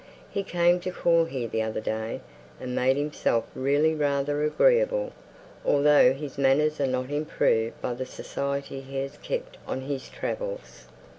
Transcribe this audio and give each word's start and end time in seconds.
He 0.31 0.41
came 0.41 0.79
to 0.79 0.91
call 0.91 1.25
here 1.25 1.47
the 1.47 1.61
other 1.61 1.79
day, 1.79 2.21
and 2.59 2.73
made 2.73 2.97
himself 2.97 3.45
really 3.53 3.93
rather 3.93 4.41
agreeable, 4.43 5.11
although 5.63 6.11
his 6.11 6.39
manners 6.39 6.81
are 6.81 6.87
not 6.87 7.11
improved 7.11 7.79
by 7.83 7.93
the 7.93 8.07
society 8.07 8.81
he 8.81 8.99
has 9.03 9.17
kept 9.17 9.59
on 9.67 9.81
his 9.81 10.09
travels. 10.09 10.87